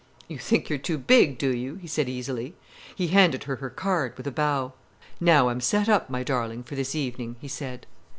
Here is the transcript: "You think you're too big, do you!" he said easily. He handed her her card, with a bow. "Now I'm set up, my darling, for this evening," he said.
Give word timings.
"You 0.27 0.39
think 0.39 0.67
you're 0.67 0.79
too 0.79 0.97
big, 0.97 1.37
do 1.37 1.49
you!" 1.55 1.75
he 1.75 1.85
said 1.85 2.09
easily. 2.09 2.55
He 2.95 3.09
handed 3.09 3.43
her 3.43 3.57
her 3.57 3.69
card, 3.69 4.17
with 4.17 4.25
a 4.25 4.31
bow. 4.31 4.73
"Now 5.19 5.49
I'm 5.49 5.61
set 5.61 5.87
up, 5.87 6.09
my 6.09 6.23
darling, 6.23 6.63
for 6.63 6.73
this 6.73 6.95
evening," 6.95 7.35
he 7.39 7.47
said. 7.47 7.85